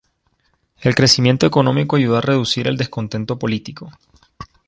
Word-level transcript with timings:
El 0.79 0.95
crecimiento 0.95 1.45
económico 1.45 1.95
ayudó 1.95 2.17
a 2.17 2.21
reducir 2.21 2.65
el 2.65 2.75
descontento 2.75 3.37
político. 3.37 3.91